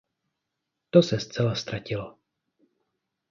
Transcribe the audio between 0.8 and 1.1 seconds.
To